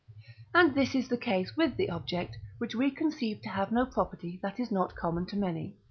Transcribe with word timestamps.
And 0.51 0.73
this 0.73 0.95
is 0.95 1.09
the 1.09 1.15
case 1.19 1.55
with 1.55 1.77
the 1.77 1.91
object, 1.91 2.35
which 2.57 2.73
we 2.73 2.89
conceive 2.89 3.39
to 3.43 3.49
have 3.49 3.71
no 3.71 3.85
property 3.85 4.39
that 4.41 4.59
is 4.59 4.71
not 4.71 4.95
common 4.95 5.27
to 5.27 5.35
many. 5.37 5.75